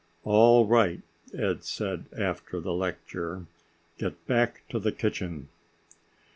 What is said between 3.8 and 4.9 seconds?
"Get back to